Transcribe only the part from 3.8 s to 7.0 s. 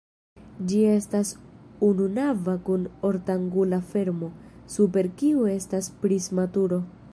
fermo, super kiu estas prisma turo.